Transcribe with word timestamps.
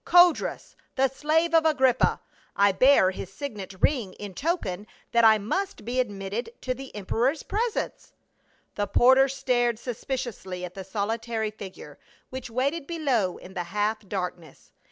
"Codrus, 0.03 0.75
the 0.95 1.07
slave 1.09 1.53
of 1.53 1.63
Agrippa; 1.63 2.19
I 2.55 2.71
bear 2.71 3.11
his 3.11 3.31
signet 3.31 3.75
ring 3.83 4.13
in 4.13 4.33
token 4.33 4.87
that 5.11 5.23
I 5.23 5.37
must 5.37 5.85
be 5.85 5.99
admitted 5.99 6.51
to 6.61 6.73
the 6.73 6.95
emperor's 6.95 7.43
presence." 7.43 8.11
The 8.73 8.87
porter 8.87 9.29
stared 9.29 9.77
suspiciously 9.77 10.65
at 10.65 10.73
the 10.73 10.83
solitary 10.83 11.51
figure, 11.51 11.99
which 12.31 12.49
waited 12.49 12.87
below 12.87 13.37
in 13.37 13.53
the 13.53 13.65
half 13.65 13.99
darkness. 14.07 14.71